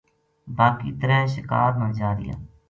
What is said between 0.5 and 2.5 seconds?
باقی ترے شِکار نا جا رہیا